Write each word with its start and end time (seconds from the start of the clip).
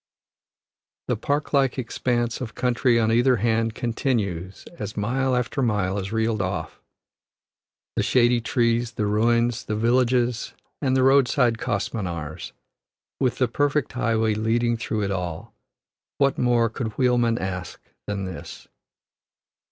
The 1.09 1.15
park 1.15 1.53
like 1.53 1.77
expanse 1.77 2.41
of 2.41 2.55
country 2.55 2.99
on 2.99 3.11
either 3.11 3.35
hand 3.35 3.75
continues 3.75 4.65
as 4.79 4.97
mile 4.97 5.35
after 5.35 5.61
mile 5.61 5.99
is 5.99 6.11
reeled 6.11 6.41
off; 6.41 6.81
the 7.95 8.01
shady 8.01 8.41
trees, 8.41 8.93
the 8.93 9.05
ruins, 9.05 9.63
the 9.63 9.75
villages, 9.75 10.55
and 10.81 10.97
the 10.97 11.03
roadside 11.03 11.59
kos 11.59 11.89
minars, 11.89 12.51
with 13.19 13.37
the 13.37 13.47
perfect 13.47 13.91
highway 13.93 14.33
leading 14.33 14.75
through 14.75 15.03
it 15.03 15.11
all 15.11 15.53
what 16.17 16.35
more 16.35 16.67
could 16.67 16.93
wheelman 16.97 17.37
ask 17.37 17.79
than 18.07 18.25
this. 18.25 18.67